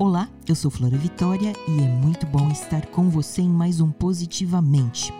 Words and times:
Olá, 0.00 0.28
eu 0.46 0.54
sou 0.54 0.70
Flora 0.70 0.96
Vitória 0.96 1.52
e 1.66 1.80
é 1.80 1.88
muito 1.88 2.24
bom 2.24 2.48
estar 2.52 2.86
com 2.86 3.10
você 3.10 3.42
em 3.42 3.48
mais 3.48 3.80
um 3.80 3.90
Positivamente. 3.90 5.12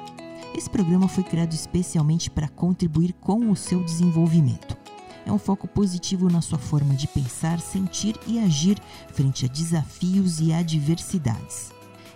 Esse 0.54 0.70
programa 0.70 1.08
foi 1.08 1.24
criado 1.24 1.52
especialmente 1.52 2.30
para 2.30 2.48
contribuir 2.48 3.12
com 3.14 3.50
o 3.50 3.56
seu 3.56 3.82
desenvolvimento. 3.82 4.76
É 5.26 5.32
um 5.32 5.38
foco 5.38 5.66
positivo 5.66 6.30
na 6.30 6.40
sua 6.40 6.60
forma 6.60 6.94
de 6.94 7.08
pensar, 7.08 7.58
sentir 7.58 8.14
e 8.24 8.38
agir 8.38 8.78
frente 9.08 9.46
a 9.46 9.48
desafios 9.48 10.38
e 10.38 10.52
adversidades. 10.52 11.72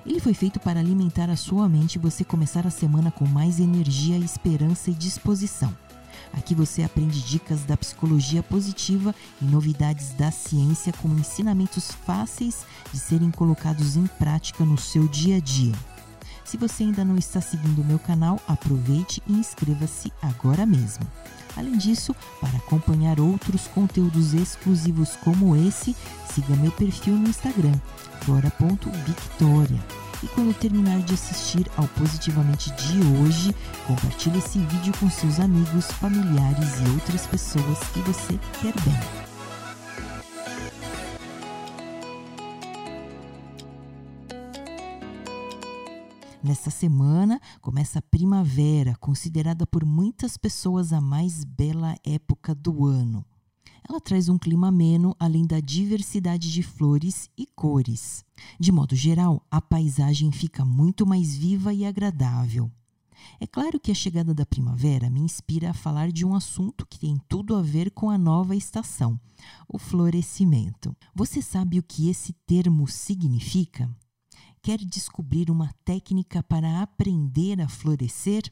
Ele 0.07 0.21
foi 0.21 0.33
feito 0.33 0.61
para 0.61 0.79
alimentar 0.79 1.31
a 1.31 1.37
sua 1.37 1.69
mente 1.69 1.97
e 1.97 1.99
você 1.99 2.23
começar 2.23 2.65
a 2.65 2.71
semana 2.71 3.11
com 3.11 3.27
mais 3.27 3.59
energia, 3.59 4.17
esperança 4.17 4.89
e 4.89 4.95
disposição. 4.95 5.77
Aqui 6.33 6.55
você 6.55 6.83
aprende 6.83 7.21
dicas 7.21 7.63
da 7.65 7.77
psicologia 7.77 8.43
positiva 8.43 9.15
e 9.41 9.45
novidades 9.45 10.11
da 10.15 10.31
ciência 10.31 10.93
com 10.95 11.09
ensinamentos 11.09 11.91
fáceis 12.07 12.65
de 12.93 12.99
serem 12.99 13.31
colocados 13.31 13.97
em 13.97 14.07
prática 14.07 14.65
no 14.65 14.79
seu 14.79 15.07
dia 15.07 15.37
a 15.37 15.41
dia. 15.41 15.75
Se 16.45 16.57
você 16.57 16.83
ainda 16.83 17.05
não 17.05 17.17
está 17.17 17.41
seguindo 17.41 17.81
o 17.81 17.85
meu 17.85 17.99
canal, 17.99 18.41
aproveite 18.47 19.23
e 19.27 19.33
inscreva-se 19.33 20.13
agora 20.21 20.67
mesmo. 20.67 21.07
Além 21.57 21.77
disso, 21.77 22.15
para 22.41 22.57
acompanhar 22.57 23.21
outros 23.21 23.67
conteúdos 23.69 24.35
exclusivos 24.35 25.17
como 25.17 25.55
esse, 25.55 25.95
siga 26.33 26.57
meu 26.57 26.73
perfil 26.73 27.15
no 27.15 27.29
Instagram, 27.29 27.75
flora.victoria. 28.23 29.81
E 30.23 30.29
quando 30.29 30.55
terminar 30.55 31.01
de 31.03 31.15
assistir 31.15 31.69
ao 31.77 31.89
Positivamente 31.89 32.71
de 32.73 33.01
hoje, 33.19 33.55
compartilhe 33.87 34.39
esse 34.39 34.59
vídeo 34.61 34.93
com 35.01 35.11
seus 35.11 35.41
amigos, 35.41 35.87
familiares 35.87 36.81
e 36.81 36.91
outras 36.91 37.27
pessoas 37.27 37.79
que 37.93 37.99
você 38.01 38.39
quer 38.61 38.73
bem. 38.83 39.23
Nesta 46.43 46.71
semana 46.71 47.41
começa 47.61 47.99
a 47.99 48.03
primavera, 48.03 48.97
considerada 49.01 49.67
por 49.67 49.85
muitas 49.85 50.37
pessoas 50.37 50.93
a 50.93 51.01
mais 51.01 51.45
bela 51.45 51.97
época 52.05 52.55
do 52.55 52.85
ano. 52.85 53.25
Ela 53.89 54.01
traz 54.01 54.29
um 54.29 54.39
clima 54.39 54.69
ameno, 54.69 55.15
além 55.19 55.47
da 55.47 55.61
diversidade 55.61 56.53
de 56.53 56.63
flores 56.63 57.29
e 57.37 57.47
cores. 57.47 58.25
De 58.59 58.71
modo 58.71 58.95
geral, 58.95 59.45
a 59.51 59.61
paisagem 59.61 60.31
fica 60.31 60.65
muito 60.65 61.07
mais 61.07 61.37
viva 61.37 61.75
e 61.75 61.85
agradável. 61.85 62.71
É 63.41 63.47
claro 63.47 63.79
que 63.79 63.91
a 63.91 63.95
chegada 63.95 64.35
da 64.35 64.47
primavera 64.47 65.11
me 65.11 65.21
inspira 65.21 65.71
a 65.71 65.75
falar 65.75 66.11
de 66.11 66.25
um 66.25 66.35
assunto 66.35 66.87
que 66.87 66.99
tem 66.99 67.21
tudo 67.29 67.55
a 67.55 67.63
ver 67.63 67.91
com 67.91 68.11
a 68.11 68.19
nova 68.19 68.55
estação, 68.55 69.19
o 69.69 69.79
florescimento. 69.79 70.95
Você 71.15 71.43
sabe 71.43 71.79
o 71.79 71.83
que 71.83 72.09
esse 72.09 72.33
termo 72.47 72.87
significa? 72.89 73.91
Quer 74.63 74.79
descobrir 74.79 75.51
uma 75.51 75.73
técnica 75.85 76.43
para 76.43 76.83
aprender 76.83 77.61
a 77.61 77.69
florescer? 77.69 78.43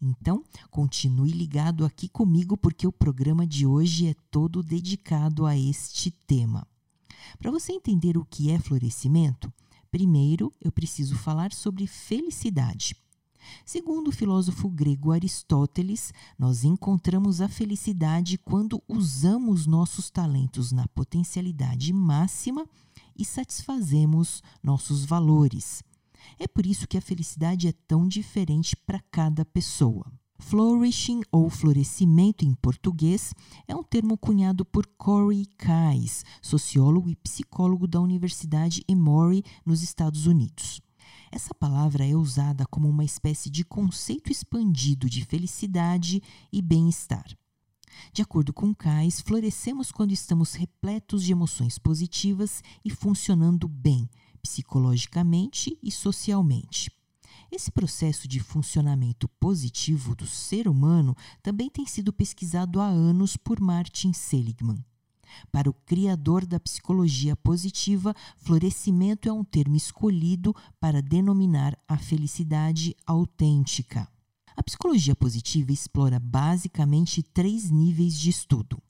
Então, 0.00 0.42
continue 0.70 1.30
ligado 1.30 1.84
aqui 1.84 2.08
comigo 2.08 2.56
porque 2.56 2.86
o 2.86 2.92
programa 2.92 3.46
de 3.46 3.66
hoje 3.66 4.08
é 4.08 4.14
todo 4.30 4.62
dedicado 4.62 5.46
a 5.46 5.56
este 5.56 6.10
tema. 6.10 6.66
Para 7.38 7.50
você 7.50 7.72
entender 7.72 8.16
o 8.16 8.24
que 8.24 8.50
é 8.50 8.58
florescimento, 8.58 9.52
primeiro 9.90 10.52
eu 10.60 10.72
preciso 10.72 11.16
falar 11.16 11.52
sobre 11.52 11.86
felicidade. 11.86 12.96
Segundo 13.64 14.08
o 14.08 14.12
filósofo 14.12 14.68
grego 14.68 15.12
Aristóteles, 15.12 16.12
nós 16.38 16.64
encontramos 16.64 17.40
a 17.40 17.48
felicidade 17.48 18.38
quando 18.38 18.82
usamos 18.88 19.66
nossos 19.66 20.10
talentos 20.10 20.72
na 20.72 20.86
potencialidade 20.88 21.92
máxima 21.92 22.66
e 23.16 23.24
satisfazemos 23.24 24.42
nossos 24.62 25.04
valores. 25.04 25.82
É 26.38 26.48
por 26.48 26.66
isso 26.66 26.88
que 26.88 26.98
a 26.98 27.00
felicidade 27.00 27.68
é 27.68 27.72
tão 27.86 28.08
diferente 28.08 28.74
para 28.74 29.00
cada 29.10 29.44
pessoa. 29.44 30.10
Flourishing 30.40 31.22
ou 31.32 31.50
florescimento 31.50 32.44
em 32.44 32.54
português 32.54 33.34
é 33.66 33.74
um 33.74 33.82
termo 33.82 34.16
cunhado 34.16 34.64
por 34.64 34.86
Corey 34.96 35.44
Kais, 35.56 36.24
sociólogo 36.40 37.10
e 37.10 37.16
psicólogo 37.16 37.86
da 37.86 38.00
Universidade 38.00 38.82
Emory, 38.88 39.42
nos 39.66 39.82
Estados 39.82 40.26
Unidos. 40.26 40.80
Essa 41.30 41.52
palavra 41.54 42.06
é 42.06 42.14
usada 42.14 42.64
como 42.66 42.88
uma 42.88 43.04
espécie 43.04 43.50
de 43.50 43.64
conceito 43.64 44.30
expandido 44.30 45.10
de 45.10 45.24
felicidade 45.24 46.22
e 46.52 46.62
bem-estar. 46.62 47.26
De 48.12 48.22
acordo 48.22 48.52
com 48.52 48.74
Cais, 48.74 49.20
florescemos 49.20 49.90
quando 49.90 50.12
estamos 50.12 50.54
repletos 50.54 51.24
de 51.24 51.32
emoções 51.32 51.78
positivas 51.78 52.62
e 52.84 52.90
funcionando 52.90 53.66
bem, 53.66 54.08
psicologicamente 54.48 55.78
e 55.82 55.92
socialmente. 55.92 56.90
Esse 57.52 57.70
processo 57.70 58.26
de 58.26 58.40
funcionamento 58.40 59.28
positivo 59.28 60.14
do 60.14 60.26
ser 60.26 60.66
humano 60.66 61.14
também 61.42 61.68
tem 61.68 61.86
sido 61.86 62.12
pesquisado 62.12 62.80
há 62.80 62.86
anos 62.86 63.36
por 63.36 63.60
Martin 63.60 64.14
Seligman. 64.14 64.82
Para 65.52 65.68
o 65.68 65.74
criador 65.74 66.46
da 66.46 66.58
psicologia 66.58 67.36
positiva, 67.36 68.14
florescimento 68.38 69.28
é 69.28 69.32
um 69.32 69.44
termo 69.44 69.76
escolhido 69.76 70.54
para 70.80 71.02
denominar 71.02 71.78
a 71.86 71.98
felicidade 71.98 72.96
autêntica. 73.06 74.08
A 74.56 74.62
psicologia 74.62 75.14
positiva 75.14 75.70
explora 75.70 76.18
basicamente 76.18 77.22
três 77.22 77.70
níveis 77.70 78.18
de 78.18 78.30
estudo. 78.30 78.82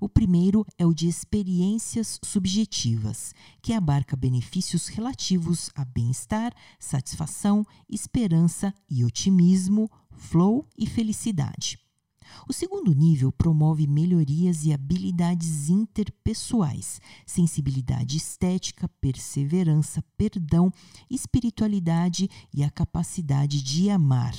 O 0.00 0.08
primeiro 0.08 0.66
é 0.78 0.86
o 0.86 0.94
de 0.94 1.08
experiências 1.08 2.18
subjetivas, 2.24 3.34
que 3.62 3.72
abarca 3.72 4.16
benefícios 4.16 4.88
relativos 4.88 5.70
a 5.74 5.84
bem-estar, 5.84 6.54
satisfação, 6.78 7.66
esperança 7.88 8.74
e 8.90 9.04
otimismo, 9.04 9.90
flow 10.10 10.66
e 10.76 10.86
felicidade. 10.86 11.78
O 12.48 12.52
segundo 12.52 12.92
nível 12.92 13.30
promove 13.30 13.86
melhorias 13.86 14.64
e 14.64 14.72
habilidades 14.72 15.68
interpessoais, 15.68 17.00
sensibilidade 17.24 18.16
estética, 18.16 18.88
perseverança, 19.00 20.02
perdão, 20.16 20.72
espiritualidade 21.08 22.28
e 22.52 22.64
a 22.64 22.70
capacidade 22.70 23.62
de 23.62 23.90
amar. 23.90 24.34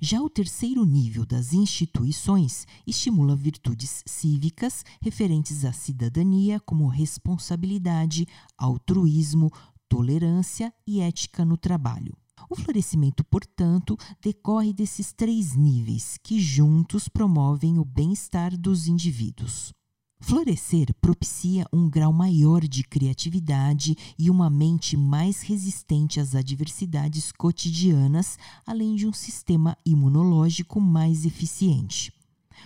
Já 0.00 0.20
o 0.20 0.28
terceiro 0.28 0.84
nível 0.84 1.24
das 1.24 1.52
instituições 1.52 2.66
estimula 2.86 3.34
virtudes 3.34 4.02
cívicas 4.06 4.84
referentes 5.00 5.64
à 5.64 5.72
cidadania, 5.72 6.60
como 6.60 6.86
responsabilidade, 6.86 8.26
altruísmo, 8.58 9.50
tolerância 9.88 10.72
e 10.86 11.00
ética 11.00 11.44
no 11.44 11.56
trabalho. 11.56 12.14
O 12.50 12.54
florescimento, 12.54 13.24
portanto, 13.24 13.96
decorre 14.20 14.72
desses 14.72 15.12
três 15.12 15.56
níveis 15.56 16.18
que 16.22 16.38
juntos 16.38 17.08
promovem 17.08 17.78
o 17.78 17.84
bem-estar 17.84 18.56
dos 18.56 18.86
indivíduos. 18.86 19.72
Florescer 20.18 20.94
propicia 20.94 21.66
um 21.70 21.90
grau 21.90 22.12
maior 22.12 22.66
de 22.66 22.82
criatividade 22.82 23.94
e 24.18 24.30
uma 24.30 24.48
mente 24.48 24.96
mais 24.96 25.42
resistente 25.42 26.18
às 26.18 26.34
adversidades 26.34 27.30
cotidianas, 27.30 28.38
além 28.66 28.96
de 28.96 29.06
um 29.06 29.12
sistema 29.12 29.76
imunológico 29.84 30.80
mais 30.80 31.26
eficiente. 31.26 32.12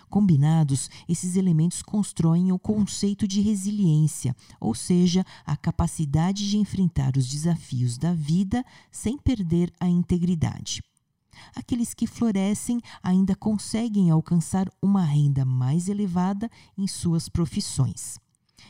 Combinados, 0.08 0.88
esses 1.08 1.34
elementos 1.34 1.82
constroem 1.82 2.52
o 2.52 2.58
conceito 2.58 3.26
de 3.26 3.40
resiliência, 3.40 4.34
ou 4.60 4.72
seja, 4.74 5.24
a 5.44 5.56
capacidade 5.56 6.48
de 6.48 6.56
enfrentar 6.56 7.16
os 7.16 7.28
desafios 7.28 7.98
da 7.98 8.14
vida 8.14 8.64
sem 8.92 9.18
perder 9.18 9.72
a 9.80 9.88
integridade 9.88 10.82
aqueles 11.54 11.94
que 11.94 12.06
florescem 12.06 12.80
ainda 13.02 13.34
conseguem 13.34 14.10
alcançar 14.10 14.68
uma 14.80 15.04
renda 15.04 15.44
mais 15.44 15.88
elevada 15.88 16.50
em 16.76 16.86
suas 16.86 17.28
profissões. 17.28 18.18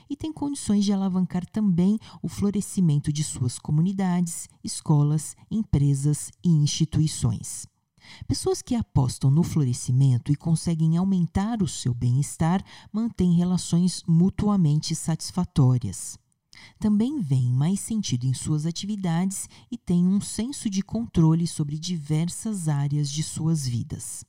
E 0.08 0.16
têm 0.16 0.32
condições 0.32 0.84
de 0.84 0.92
alavancar 0.92 1.44
também 1.46 1.98
o 2.22 2.28
florescimento 2.28 3.12
de 3.12 3.22
suas 3.22 3.58
comunidades, 3.58 4.48
escolas, 4.62 5.36
empresas 5.50 6.30
e 6.44 6.48
instituições. 6.48 7.66
Pessoas 8.26 8.62
que 8.62 8.74
apostam 8.74 9.30
no 9.30 9.42
florescimento 9.42 10.32
e 10.32 10.36
conseguem 10.36 10.96
aumentar 10.96 11.62
o 11.62 11.68
seu 11.68 11.94
bem-estar 11.94 12.64
mantêm 12.92 13.34
relações 13.34 14.02
mutuamente 14.06 14.94
satisfatórias 14.94 16.18
também 16.78 17.20
veem 17.20 17.52
mais 17.52 17.80
sentido 17.80 18.24
em 18.24 18.34
suas 18.34 18.66
atividades 18.66 19.48
e 19.70 19.76
têm 19.76 20.06
um 20.06 20.20
senso 20.20 20.68
de 20.68 20.82
controle 20.82 21.46
sobre 21.46 21.78
diversas 21.78 22.68
áreas 22.68 23.10
de 23.10 23.22
suas 23.22 23.66
vidas. 23.66 24.24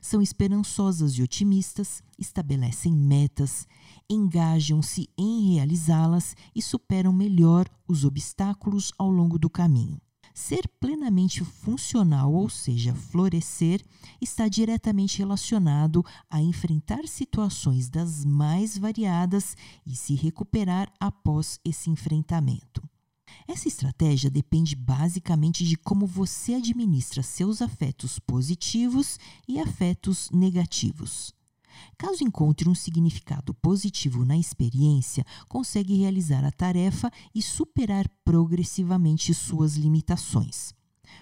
São 0.00 0.22
esperançosas 0.22 1.12
e 1.12 1.22
otimistas, 1.22 2.02
estabelecem 2.18 2.92
metas, 2.92 3.66
engajam-se 4.08 5.08
em 5.18 5.54
realizá-las 5.54 6.36
e 6.54 6.62
superam 6.62 7.12
melhor 7.12 7.68
os 7.86 8.04
obstáculos 8.04 8.92
ao 8.98 9.10
longo 9.10 9.38
do 9.38 9.50
caminho. 9.50 10.00
Ser 10.34 10.68
plenamente 10.80 11.44
funcional, 11.44 12.34
ou 12.34 12.48
seja, 12.48 12.92
florescer, 12.92 13.80
está 14.20 14.48
diretamente 14.48 15.18
relacionado 15.18 16.04
a 16.28 16.42
enfrentar 16.42 17.06
situações 17.06 17.88
das 17.88 18.24
mais 18.24 18.76
variadas 18.76 19.56
e 19.86 19.94
se 19.94 20.16
recuperar 20.16 20.92
após 20.98 21.60
esse 21.64 21.88
enfrentamento. 21.88 22.82
Essa 23.46 23.68
estratégia 23.68 24.28
depende 24.28 24.74
basicamente 24.74 25.64
de 25.64 25.76
como 25.76 26.04
você 26.04 26.54
administra 26.54 27.22
seus 27.22 27.62
afetos 27.62 28.18
positivos 28.18 29.20
e 29.46 29.60
afetos 29.60 30.30
negativos. 30.32 31.32
Caso 31.96 32.24
encontre 32.24 32.68
um 32.68 32.74
significado 32.74 33.54
positivo 33.54 34.24
na 34.24 34.36
experiência, 34.36 35.24
consegue 35.48 35.96
realizar 35.96 36.44
a 36.44 36.52
tarefa 36.52 37.10
e 37.34 37.42
superar 37.42 38.08
progressivamente 38.24 39.32
suas 39.34 39.76
limitações. 39.76 40.74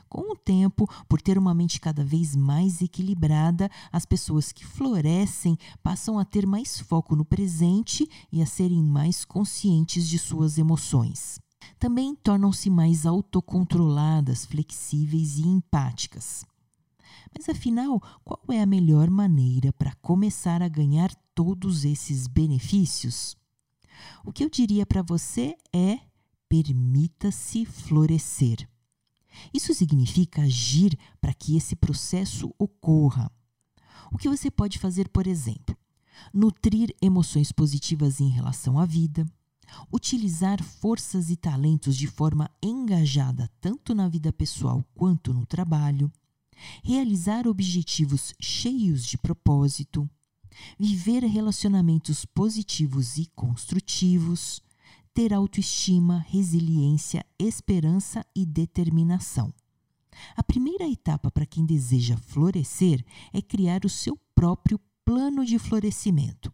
Com 0.08 0.32
o 0.32 0.36
tempo, 0.36 0.86
por 1.08 1.22
ter 1.22 1.38
uma 1.38 1.54
mente 1.54 1.80
cada 1.80 2.04
vez 2.04 2.36
mais 2.36 2.82
equilibrada, 2.82 3.70
as 3.90 4.04
pessoas 4.04 4.52
que 4.52 4.64
florescem 4.64 5.56
passam 5.82 6.18
a 6.18 6.24
ter 6.24 6.46
mais 6.46 6.78
foco 6.80 7.16
no 7.16 7.24
presente 7.24 8.08
e 8.30 8.42
a 8.42 8.46
serem 8.46 8.82
mais 8.82 9.24
conscientes 9.24 10.08
de 10.08 10.18
suas 10.18 10.58
emoções. 10.58 11.38
Também 11.78 12.14
tornam-se 12.14 12.68
mais 12.68 13.06
autocontroladas, 13.06 14.44
flexíveis 14.44 15.38
e 15.38 15.46
empáticas. 15.46 16.44
Mas 17.36 17.48
afinal, 17.48 18.00
qual 18.24 18.42
é 18.50 18.60
a 18.60 18.66
melhor 18.66 19.10
maneira 19.10 19.72
para 19.72 19.94
começar 19.96 20.62
a 20.62 20.68
ganhar 20.68 21.14
todos 21.34 21.84
esses 21.84 22.26
benefícios? 22.26 23.36
O 24.24 24.32
que 24.32 24.44
eu 24.44 24.50
diria 24.50 24.84
para 24.84 25.02
você 25.02 25.56
é: 25.72 25.98
permita-se 26.48 27.64
florescer. 27.64 28.68
Isso 29.52 29.72
significa 29.74 30.42
agir 30.42 30.98
para 31.20 31.32
que 31.32 31.56
esse 31.56 31.74
processo 31.74 32.54
ocorra. 32.58 33.30
O 34.12 34.18
que 34.18 34.28
você 34.28 34.50
pode 34.50 34.78
fazer, 34.78 35.08
por 35.08 35.26
exemplo? 35.26 35.76
Nutrir 36.32 36.94
emoções 37.00 37.50
positivas 37.50 38.20
em 38.20 38.28
relação 38.28 38.78
à 38.78 38.84
vida, 38.84 39.26
utilizar 39.90 40.62
forças 40.62 41.30
e 41.30 41.36
talentos 41.36 41.96
de 41.96 42.06
forma 42.06 42.50
engajada 42.62 43.50
tanto 43.60 43.94
na 43.94 44.08
vida 44.08 44.32
pessoal 44.32 44.84
quanto 44.94 45.32
no 45.32 45.46
trabalho, 45.46 46.12
realizar 46.82 47.46
objetivos 47.46 48.34
cheios 48.40 49.04
de 49.04 49.18
propósito, 49.18 50.08
viver 50.78 51.24
relacionamentos 51.24 52.24
positivos 52.24 53.16
e 53.16 53.26
construtivos, 53.34 54.62
ter 55.14 55.32
autoestima, 55.32 56.24
resiliência, 56.28 57.24
esperança 57.38 58.24
e 58.34 58.46
determinação. 58.46 59.52
A 60.36 60.42
primeira 60.42 60.88
etapa 60.88 61.30
para 61.30 61.46
quem 61.46 61.64
deseja 61.64 62.16
florescer 62.16 63.04
é 63.32 63.40
criar 63.40 63.84
o 63.84 63.88
seu 63.88 64.16
próprio 64.34 64.78
plano 65.04 65.44
de 65.44 65.58
florescimento. 65.58 66.52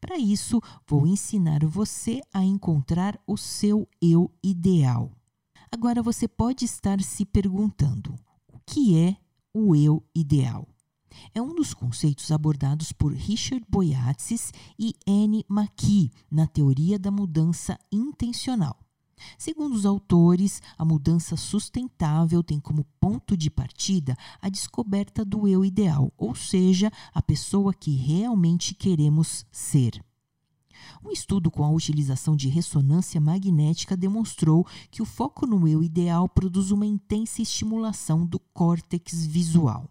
Para 0.00 0.18
isso, 0.18 0.60
vou 0.86 1.06
ensinar 1.06 1.64
você 1.64 2.20
a 2.32 2.44
encontrar 2.44 3.20
o 3.26 3.36
seu 3.36 3.88
eu 4.00 4.30
ideal. 4.42 5.12
Agora 5.70 6.02
você 6.02 6.26
pode 6.26 6.64
estar 6.64 7.00
se 7.02 7.24
perguntando: 7.24 8.18
que 8.66 8.96
é 8.96 9.16
o 9.58 9.74
eu 9.74 10.02
ideal. 10.14 10.68
É 11.34 11.42
um 11.42 11.54
dos 11.54 11.74
conceitos 11.74 12.30
abordados 12.30 12.92
por 12.92 13.12
Richard 13.12 13.64
Boyatzis 13.68 14.52
e 14.78 14.94
Anne 15.06 15.44
McKee 15.50 16.12
na 16.30 16.46
teoria 16.46 16.98
da 16.98 17.10
mudança 17.10 17.78
intencional. 17.90 18.76
Segundo 19.36 19.74
os 19.74 19.84
autores, 19.84 20.62
a 20.76 20.84
mudança 20.84 21.36
sustentável 21.36 22.42
tem 22.42 22.60
como 22.60 22.84
ponto 23.00 23.36
de 23.36 23.50
partida 23.50 24.16
a 24.40 24.48
descoberta 24.48 25.24
do 25.24 25.48
eu 25.48 25.64
ideal, 25.64 26.12
ou 26.16 26.36
seja, 26.36 26.90
a 27.12 27.20
pessoa 27.20 27.74
que 27.74 27.96
realmente 27.96 28.74
queremos 28.74 29.44
ser. 29.50 30.04
Um 31.04 31.10
estudo 31.10 31.50
com 31.50 31.64
a 31.64 31.70
utilização 31.70 32.34
de 32.34 32.48
ressonância 32.48 33.20
magnética 33.20 33.96
demonstrou 33.96 34.66
que 34.90 35.02
o 35.02 35.06
foco 35.06 35.46
no 35.46 35.66
eu 35.66 35.82
ideal 35.82 36.28
produz 36.28 36.70
uma 36.70 36.86
intensa 36.86 37.42
estimulação 37.42 38.26
do 38.26 38.38
córtex 38.38 39.26
visual. 39.26 39.90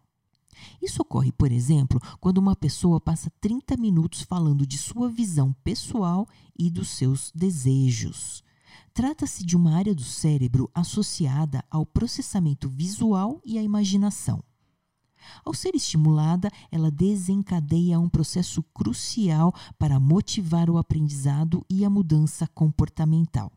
Isso 0.81 1.01
ocorre, 1.01 1.31
por 1.31 1.51
exemplo, 1.51 2.01
quando 2.19 2.39
uma 2.39 2.55
pessoa 2.55 2.99
passa 2.99 3.31
30 3.39 3.77
minutos 3.77 4.21
falando 4.21 4.65
de 4.65 4.77
sua 4.77 5.09
visão 5.09 5.53
pessoal 5.63 6.27
e 6.57 6.69
dos 6.69 6.89
seus 6.89 7.31
desejos. 7.33 8.43
Trata-se 8.93 9.45
de 9.45 9.55
uma 9.55 9.75
área 9.75 9.93
do 9.93 10.03
cérebro 10.03 10.69
associada 10.73 11.63
ao 11.69 11.85
processamento 11.85 12.67
visual 12.67 13.39
e 13.45 13.57
à 13.57 13.61
imaginação. 13.61 14.43
Ao 15.43 15.53
ser 15.53 15.75
estimulada, 15.75 16.49
ela 16.71 16.91
desencadeia 16.91 17.99
um 17.99 18.09
processo 18.09 18.63
crucial 18.63 19.53
para 19.77 19.99
motivar 19.99 20.69
o 20.69 20.77
aprendizado 20.77 21.65
e 21.69 21.83
a 21.85 21.89
mudança 21.89 22.47
comportamental. 22.47 23.51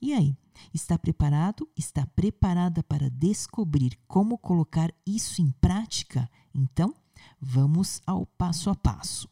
E 0.00 0.12
aí, 0.12 0.36
está 0.72 0.98
preparado? 0.98 1.68
Está 1.76 2.06
preparada 2.06 2.82
para 2.82 3.10
descobrir 3.10 3.98
como 4.06 4.38
colocar 4.38 4.92
isso 5.06 5.42
em 5.42 5.50
prática? 5.60 6.30
Então, 6.54 6.94
vamos 7.40 8.00
ao 8.06 8.26
passo 8.26 8.70
a 8.70 8.74
passo. 8.74 9.28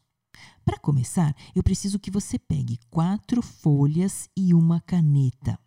Para 0.65 0.79
começar, 0.79 1.35
eu 1.55 1.63
preciso 1.63 1.99
que 1.99 2.11
você 2.11 2.39
pegue 2.39 2.79
quatro 2.89 3.41
folhas 3.41 4.29
e 4.35 4.53
uma 4.53 4.79
caneta. 4.81 5.59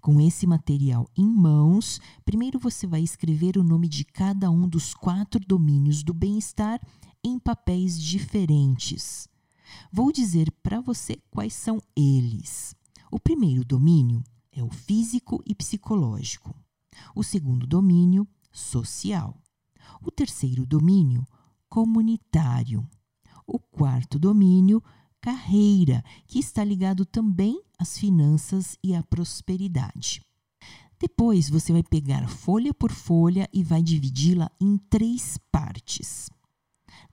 Com 0.00 0.20
esse 0.20 0.46
material 0.46 1.08
em 1.16 1.26
mãos, 1.26 2.00
primeiro 2.24 2.58
você 2.58 2.86
vai 2.86 3.02
escrever 3.02 3.56
o 3.56 3.62
nome 3.62 3.88
de 3.88 4.04
cada 4.04 4.50
um 4.50 4.68
dos 4.68 4.94
quatro 4.94 5.40
domínios 5.46 6.02
do 6.02 6.12
bem-estar 6.12 6.80
em 7.24 7.38
papéis 7.38 8.00
diferentes. 8.00 9.28
Vou 9.92 10.12
dizer 10.12 10.50
para 10.62 10.80
você 10.80 11.16
quais 11.30 11.54
são 11.54 11.80
eles. 11.96 12.74
O 13.10 13.18
primeiro 13.18 13.64
domínio 13.64 14.22
é 14.50 14.62
o 14.62 14.70
físico 14.70 15.42
e 15.46 15.54
psicológico. 15.54 16.54
O 17.14 17.22
segundo 17.22 17.66
domínio, 17.66 18.26
social. 18.50 19.36
O 20.02 20.10
terceiro 20.10 20.66
domínio, 20.66 21.24
comunitário. 21.68 22.86
O 23.46 23.58
quarto 23.58 24.18
domínio, 24.18 24.82
carreira, 25.22 26.04
que 26.26 26.40
está 26.40 26.64
ligado 26.64 27.06
também 27.06 27.62
às 27.78 27.96
finanças 27.96 28.76
e 28.82 28.92
à 28.94 29.02
prosperidade. 29.04 30.20
Depois 30.98 31.48
você 31.48 31.72
vai 31.72 31.82
pegar 31.82 32.28
folha 32.28 32.74
por 32.74 32.90
folha 32.90 33.48
e 33.52 33.62
vai 33.62 33.82
dividi-la 33.82 34.50
em 34.60 34.76
três 34.76 35.38
partes. 35.50 36.28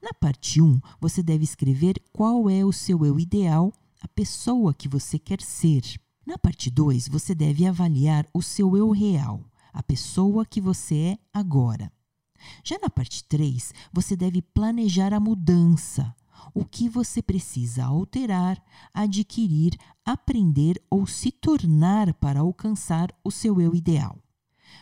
Na 0.02 0.12
parte 0.12 0.60
1, 0.60 0.64
um, 0.64 0.80
você 1.00 1.22
deve 1.22 1.44
escrever 1.44 2.02
qual 2.12 2.50
é 2.50 2.64
o 2.64 2.72
seu 2.72 3.06
eu 3.06 3.18
ideal, 3.18 3.72
a 4.00 4.08
pessoa 4.08 4.74
que 4.74 4.88
você 4.88 5.18
quer 5.18 5.40
ser. 5.40 5.82
Na 6.26 6.36
parte 6.36 6.70
2, 6.70 7.08
você 7.08 7.34
deve 7.34 7.66
avaliar 7.66 8.26
o 8.34 8.42
seu 8.42 8.76
eu 8.76 8.90
real, 8.90 9.44
a 9.72 9.82
pessoa 9.82 10.44
que 10.44 10.60
você 10.60 10.96
é 10.96 11.18
agora. 11.32 11.92
Já 12.64 12.78
na 12.78 12.90
parte 12.90 13.22
3, 13.24 13.72
você 13.92 14.16
deve 14.16 14.40
planejar 14.40 15.12
a 15.12 15.20
mudança, 15.20 16.14
o 16.54 16.64
que 16.64 16.88
você 16.88 17.22
precisa 17.22 17.84
alterar, 17.84 18.62
adquirir, 18.92 19.76
aprender 20.04 20.82
ou 20.90 21.06
se 21.06 21.30
tornar 21.30 22.14
para 22.14 22.40
alcançar 22.40 23.10
o 23.24 23.30
seu 23.30 23.60
eu 23.60 23.74
ideal. 23.74 24.18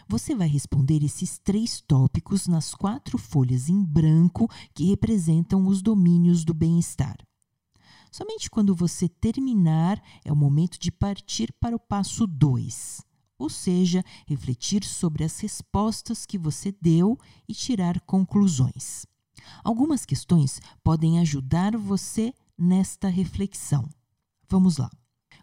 Você 0.09 0.35
vai 0.35 0.49
responder 0.49 1.03
esses 1.03 1.39
três 1.39 1.81
tópicos 1.81 2.47
nas 2.47 2.75
quatro 2.75 3.19
folhas 3.19 3.69
em 3.69 3.83
branco 3.83 4.49
que 4.75 4.85
representam 4.85 5.67
os 5.67 5.83
domínios 5.83 6.45
do 6.45 6.55
bem-estar. 6.55 7.17
Somente 8.11 8.49
quando 8.49 8.75
você 8.75 9.09
terminar 9.09 10.03
é 10.25 10.33
o 10.33 10.37
momento 10.37 10.79
de 10.79 10.91
partir 10.91 11.53
para 11.61 11.77
o 11.77 11.79
passo 11.79 12.27
2, 12.27 13.03
ou 13.39 13.51
seja, 13.51 14.03
refletir 14.27 14.83
sobre 14.83 15.25
as 15.25 15.39
respostas 15.41 16.25
que 16.25 16.39
você 16.39 16.75
deu 16.81 17.19
e 17.47 17.55
tirar 17.55 18.01
conclusões. 18.01 19.07
Algumas 19.65 20.05
questões 20.05 20.61
podem 20.83 21.19
ajudar 21.21 21.77
você 21.77 22.33
nesta 22.57 23.09
reflexão. 23.09 23.89
Vamos 24.49 24.79
lá. 24.79 24.91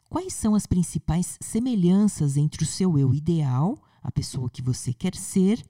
Quais 0.10 0.34
são 0.34 0.56
as 0.56 0.66
principais 0.66 1.38
semelhanças 1.42 2.38
entre 2.38 2.64
o 2.64 2.68
seu 2.68 2.98
eu 2.98 3.14
ideal, 3.14 3.78
a 4.02 4.12
pessoa 4.12 4.50
que 4.50 4.62
você 4.62 4.94
quer 4.94 5.16
ser, 5.16 5.64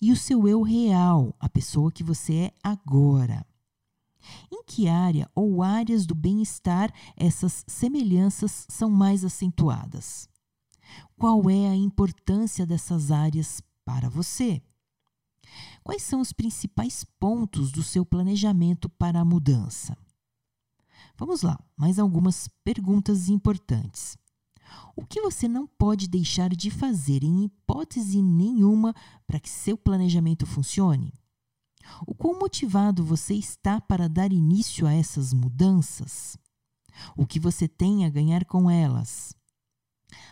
e 0.00 0.12
o 0.12 0.16
seu 0.16 0.46
eu 0.46 0.62
real, 0.62 1.34
a 1.38 1.48
pessoa 1.48 1.90
que 1.90 2.04
você 2.04 2.34
é 2.34 2.52
agora? 2.62 3.44
Em 4.52 4.62
que 4.64 4.86
área 4.86 5.30
ou 5.34 5.62
áreas 5.62 6.06
do 6.06 6.14
bem-estar 6.14 6.92
essas 7.16 7.64
semelhanças 7.66 8.66
são 8.68 8.90
mais 8.90 9.24
acentuadas? 9.24 10.28
Qual 11.16 11.48
é 11.48 11.68
a 11.68 11.74
importância 11.74 12.66
dessas 12.66 13.10
áreas 13.10 13.62
para 13.84 14.08
você? 14.08 14.62
Quais 15.82 16.02
são 16.02 16.20
os 16.20 16.32
principais 16.32 17.04
pontos 17.18 17.72
do 17.72 17.82
seu 17.82 18.04
planejamento 18.04 18.88
para 18.88 19.20
a 19.20 19.24
mudança? 19.24 19.96
Vamos 21.16 21.42
lá, 21.42 21.58
mais 21.76 21.98
algumas 21.98 22.48
perguntas 22.64 23.28
importantes. 23.28 24.16
O 24.94 25.04
que 25.04 25.20
você 25.20 25.48
não 25.48 25.66
pode 25.66 26.08
deixar 26.08 26.50
de 26.50 26.70
fazer 26.70 27.24
em 27.24 27.44
hipótese 27.44 28.22
nenhuma 28.22 28.94
para 29.26 29.40
que 29.40 29.48
seu 29.48 29.76
planejamento 29.76 30.46
funcione? 30.46 31.12
O 32.06 32.14
quão 32.14 32.38
motivado 32.38 33.04
você 33.04 33.34
está 33.34 33.80
para 33.80 34.08
dar 34.08 34.32
início 34.32 34.86
a 34.86 34.92
essas 34.92 35.32
mudanças? 35.32 36.36
O 37.16 37.26
que 37.26 37.40
você 37.40 37.66
tem 37.66 38.04
a 38.04 38.10
ganhar 38.10 38.44
com 38.44 38.70
elas? 38.70 39.34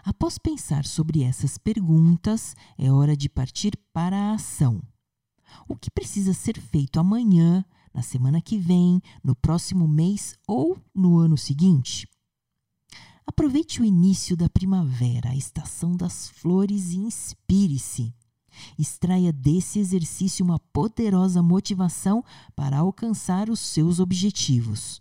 Após 0.05 0.39
pensar 0.39 0.85
sobre 0.85 1.23
essas 1.23 1.57
perguntas, 1.57 2.55
é 2.77 2.93
hora 2.93 3.17
de 3.17 3.29
partir 3.29 3.77
para 3.93 4.17
a 4.17 4.33
ação. 4.35 4.83
O 5.69 5.77
que 5.77 5.91
precisa 5.91 6.33
ser 6.33 6.61
feito 6.61 6.99
amanhã, 6.99 7.65
na 7.93 8.03
semana 8.03 8.41
que 8.41 8.59
vem, 8.59 9.01
no 9.23 9.35
próximo 9.35 9.87
mês 9.87 10.37
ou 10.47 10.79
no 10.95 11.19
ano 11.19 11.37
seguinte? 11.37 12.07
Aproveite 13.27 13.83
o 13.83 13.85
início 13.85 14.37
da 14.37 14.49
primavera, 14.49 15.31
a 15.31 15.37
estação 15.37 15.95
das 15.95 16.29
flores, 16.31 16.93
e 16.93 16.97
inspire-se. 16.97 18.15
Extraia 18.79 19.33
desse 19.33 19.79
exercício 19.79 20.45
uma 20.45 20.59
poderosa 20.73 21.43
motivação 21.43 22.25
para 22.57 22.79
alcançar 22.79 23.51
os 23.51 23.61
seus 23.61 24.01
objetivos. 24.01 25.01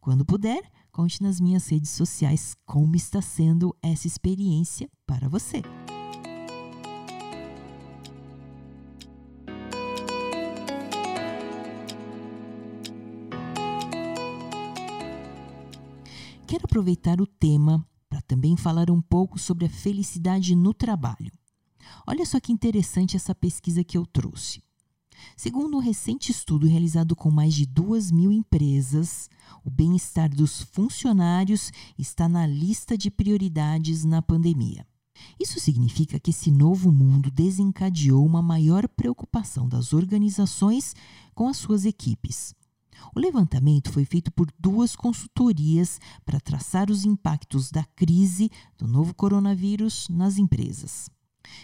Quando 0.00 0.24
puder, 0.24 0.62
conte 0.92 1.22
nas 1.22 1.40
minhas 1.40 1.66
redes 1.68 1.90
sociais 1.90 2.54
como 2.66 2.94
está 2.94 3.22
sendo 3.22 3.74
essa 3.82 4.06
experiência 4.06 4.88
para 5.06 5.28
você. 5.28 5.62
Quero 16.52 16.66
aproveitar 16.66 17.18
o 17.18 17.26
tema 17.26 17.82
para 18.10 18.20
também 18.20 18.58
falar 18.58 18.90
um 18.90 19.00
pouco 19.00 19.38
sobre 19.38 19.64
a 19.64 19.70
felicidade 19.70 20.54
no 20.54 20.74
trabalho. 20.74 21.32
Olha 22.06 22.26
só 22.26 22.38
que 22.38 22.52
interessante 22.52 23.16
essa 23.16 23.34
pesquisa 23.34 23.82
que 23.82 23.96
eu 23.96 24.04
trouxe. 24.04 24.62
Segundo 25.34 25.78
um 25.78 25.80
recente 25.80 26.30
estudo 26.30 26.66
realizado 26.66 27.16
com 27.16 27.30
mais 27.30 27.54
de 27.54 27.64
duas 27.64 28.10
mil 28.10 28.30
empresas, 28.30 29.30
o 29.64 29.70
bem-estar 29.70 30.28
dos 30.28 30.60
funcionários 30.60 31.72
está 31.98 32.28
na 32.28 32.46
lista 32.46 32.98
de 32.98 33.10
prioridades 33.10 34.04
na 34.04 34.20
pandemia. 34.20 34.86
Isso 35.40 35.58
significa 35.58 36.20
que 36.20 36.32
esse 36.32 36.50
novo 36.50 36.92
mundo 36.92 37.30
desencadeou 37.30 38.26
uma 38.26 38.42
maior 38.42 38.86
preocupação 38.88 39.66
das 39.66 39.94
organizações 39.94 40.94
com 41.34 41.48
as 41.48 41.56
suas 41.56 41.86
equipes. 41.86 42.54
O 43.14 43.20
levantamento 43.20 43.92
foi 43.92 44.04
feito 44.04 44.30
por 44.32 44.48
duas 44.58 44.96
consultorias 44.96 46.00
para 46.24 46.40
traçar 46.40 46.90
os 46.90 47.04
impactos 47.04 47.70
da 47.70 47.84
crise 47.96 48.50
do 48.78 48.86
novo 48.86 49.14
coronavírus 49.14 50.08
nas 50.08 50.38
empresas. 50.38 51.10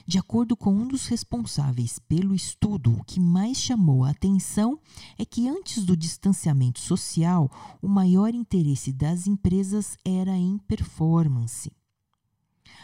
De 0.06 0.18
acordo 0.18 0.56
com 0.56 0.74
um 0.74 0.86
dos 0.86 1.06
responsáveis 1.06 1.98
pelo 1.98 2.34
estudo, 2.34 2.92
o 2.92 3.04
que 3.04 3.20
mais 3.20 3.58
chamou 3.58 4.04
a 4.04 4.10
atenção 4.10 4.78
é 5.16 5.24
que 5.24 5.48
antes 5.48 5.84
do 5.84 5.96
distanciamento 5.96 6.80
social, 6.80 7.50
o 7.80 7.88
maior 7.88 8.34
interesse 8.34 8.92
das 8.92 9.26
empresas 9.26 9.96
era 10.04 10.36
em 10.36 10.58
performance. 10.58 11.70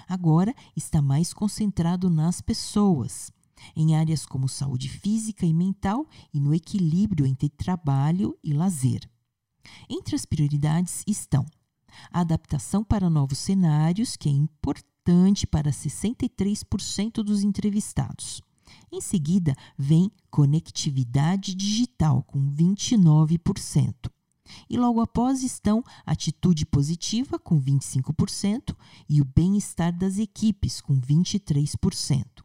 Agora 0.09 0.55
está 0.77 1.03
mais 1.03 1.33
concentrado 1.33 2.09
nas 2.09 2.41
pessoas 2.41 3.33
em 3.75 3.95
áreas 3.95 4.27
como 4.27 4.49
saúde 4.49 4.89
física 4.89 5.47
e 5.47 5.55
mental 5.55 6.07
e 6.33 6.41
no 6.41 6.55
equilíbrio 6.55 7.27
entre 7.27 7.49
trabalho 7.49 8.37
e 8.43 8.53
lazer. 8.53 9.09
Entre 9.89 10.15
as 10.15 10.25
prioridades 10.25 11.03
estão 11.07 11.47
a 12.11 12.21
adaptação 12.21 12.83
para 12.83 13.09
novos 13.09 13.39
cenários, 13.39 14.17
que 14.17 14.29
é 14.29 14.33
importante 14.33 15.47
para 15.47 15.71
63% 15.71 17.23
dos 17.23 17.43
entrevistados. 17.43 18.43
Em 18.91 19.01
seguida, 19.01 19.55
vem 19.79 20.11
conectividade 20.31 21.55
digital, 21.55 22.23
com 22.23 22.41
29%. 22.41 24.11
E 24.69 24.77
logo 24.77 25.01
após 25.01 25.43
estão 25.43 25.83
atitude 26.05 26.67
positiva, 26.67 27.39
com 27.39 27.61
25%, 27.61 28.77
e 29.09 29.21
o 29.21 29.25
bem-estar 29.25 29.97
das 29.97 30.19
equipes, 30.19 30.81
com 30.81 31.01
23%. 31.01 32.44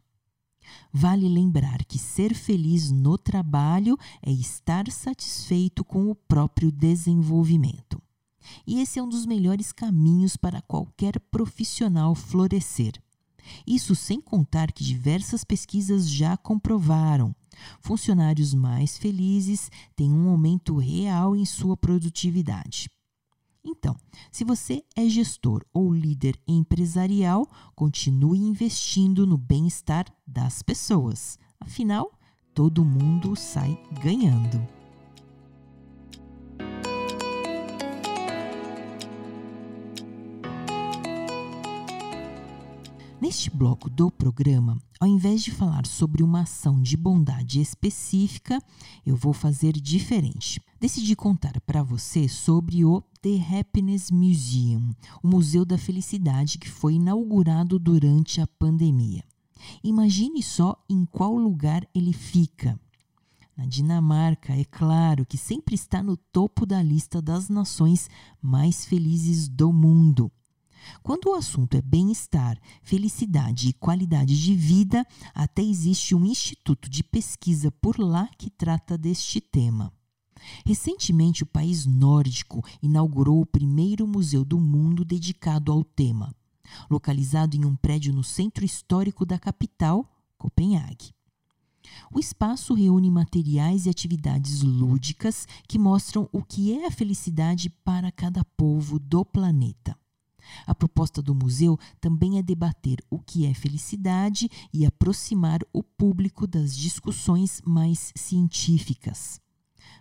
Vale 0.92 1.28
lembrar 1.28 1.84
que 1.84 1.98
ser 1.98 2.34
feliz 2.34 2.90
no 2.90 3.16
trabalho 3.16 3.96
é 4.22 4.30
estar 4.30 4.90
satisfeito 4.90 5.84
com 5.84 6.10
o 6.10 6.14
próprio 6.14 6.70
desenvolvimento. 6.70 8.00
E 8.66 8.80
esse 8.80 8.98
é 8.98 9.02
um 9.02 9.08
dos 9.08 9.26
melhores 9.26 9.72
caminhos 9.72 10.36
para 10.36 10.62
qualquer 10.62 11.18
profissional 11.30 12.14
florescer. 12.14 13.00
Isso 13.66 13.94
sem 13.94 14.20
contar 14.20 14.72
que 14.72 14.84
diversas 14.84 15.44
pesquisas 15.44 16.08
já 16.08 16.36
comprovaram. 16.36 17.34
Funcionários 17.80 18.54
mais 18.54 18.96
felizes 18.96 19.70
têm 19.96 20.12
um 20.12 20.28
aumento 20.28 20.76
real 20.76 21.36
em 21.36 21.44
sua 21.44 21.76
produtividade. 21.76 22.88
Então, 23.64 23.94
se 24.32 24.44
você 24.44 24.82
é 24.96 25.08
gestor 25.08 25.64
ou 25.72 25.92
líder 25.92 26.38
empresarial, 26.48 27.46
continue 27.74 28.38
investindo 28.38 29.26
no 29.26 29.36
bem-estar 29.36 30.06
das 30.26 30.62
pessoas. 30.62 31.38
Afinal, 31.60 32.10
todo 32.54 32.84
mundo 32.84 33.36
sai 33.36 33.78
ganhando. 34.02 34.79
Neste 43.20 43.50
bloco 43.50 43.90
do 43.90 44.10
programa, 44.10 44.80
ao 44.98 45.06
invés 45.06 45.42
de 45.42 45.50
falar 45.50 45.84
sobre 45.84 46.22
uma 46.22 46.40
ação 46.40 46.80
de 46.80 46.96
bondade 46.96 47.60
específica, 47.60 48.58
eu 49.04 49.14
vou 49.14 49.34
fazer 49.34 49.74
diferente. 49.74 50.58
Decidi 50.80 51.14
contar 51.14 51.60
para 51.60 51.82
você 51.82 52.26
sobre 52.26 52.82
o 52.82 53.02
The 53.20 53.36
Happiness 53.36 54.10
Museum, 54.10 54.94
o 55.22 55.28
Museu 55.28 55.66
da 55.66 55.76
Felicidade 55.76 56.56
que 56.56 56.70
foi 56.70 56.94
inaugurado 56.94 57.78
durante 57.78 58.40
a 58.40 58.46
pandemia. 58.46 59.22
Imagine 59.84 60.42
só 60.42 60.82
em 60.88 61.04
qual 61.04 61.36
lugar 61.36 61.86
ele 61.94 62.14
fica. 62.14 62.80
Na 63.54 63.66
Dinamarca, 63.66 64.54
é 64.54 64.64
claro 64.64 65.26
que 65.26 65.36
sempre 65.36 65.74
está 65.74 66.02
no 66.02 66.16
topo 66.16 66.64
da 66.64 66.82
lista 66.82 67.20
das 67.20 67.50
nações 67.50 68.08
mais 68.40 68.86
felizes 68.86 69.46
do 69.46 69.70
mundo. 69.70 70.32
Quando 71.02 71.26
o 71.26 71.34
assunto 71.34 71.76
é 71.76 71.82
bem-estar, 71.82 72.58
felicidade 72.82 73.68
e 73.68 73.72
qualidade 73.72 74.40
de 74.42 74.54
vida, 74.54 75.06
até 75.34 75.62
existe 75.62 76.14
um 76.14 76.24
instituto 76.24 76.88
de 76.88 77.02
pesquisa 77.02 77.70
por 77.70 77.98
lá 77.98 78.28
que 78.38 78.50
trata 78.50 78.96
deste 78.96 79.40
tema. 79.40 79.92
Recentemente, 80.64 81.42
o 81.42 81.46
país 81.46 81.86
nórdico 81.86 82.64
inaugurou 82.82 83.40
o 83.40 83.46
primeiro 83.46 84.06
museu 84.06 84.44
do 84.44 84.58
mundo 84.58 85.04
dedicado 85.04 85.70
ao 85.70 85.84
tema, 85.84 86.34
localizado 86.88 87.56
em 87.56 87.64
um 87.64 87.76
prédio 87.76 88.12
no 88.12 88.24
centro 88.24 88.64
histórico 88.64 89.26
da 89.26 89.38
capital, 89.38 90.06
Copenhague. 90.38 91.12
O 92.12 92.18
espaço 92.18 92.72
reúne 92.74 93.10
materiais 93.10 93.86
e 93.86 93.90
atividades 93.90 94.62
lúdicas 94.62 95.46
que 95.68 95.78
mostram 95.78 96.28
o 96.32 96.42
que 96.42 96.72
é 96.72 96.86
a 96.86 96.90
felicidade 96.90 97.68
para 97.84 98.10
cada 98.10 98.44
povo 98.44 98.98
do 98.98 99.24
planeta. 99.24 99.96
A 100.66 100.74
proposta 100.74 101.22
do 101.22 101.34
museu 101.34 101.78
também 102.00 102.38
é 102.38 102.42
debater 102.42 102.98
o 103.08 103.18
que 103.18 103.46
é 103.46 103.54
felicidade 103.54 104.50
e 104.72 104.86
aproximar 104.86 105.60
o 105.72 105.82
público 105.82 106.46
das 106.46 106.76
discussões 106.76 107.62
mais 107.64 108.12
científicas. 108.14 109.40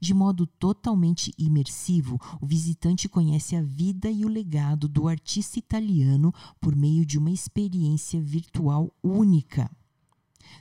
De 0.00 0.14
modo 0.14 0.46
totalmente 0.46 1.34
imersivo, 1.36 2.18
o 2.40 2.46
visitante 2.46 3.10
conhece 3.10 3.56
a 3.56 3.62
vida 3.62 4.10
e 4.10 4.24
o 4.24 4.28
legado 4.28 4.88
do 4.88 5.06
artista 5.06 5.58
italiano 5.58 6.32
por 6.58 6.74
meio 6.74 7.04
de 7.04 7.18
uma 7.18 7.30
experiência 7.30 8.22
virtual 8.22 8.90
única. 9.02 9.70